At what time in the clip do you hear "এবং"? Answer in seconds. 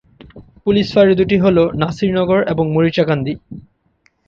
2.47-2.65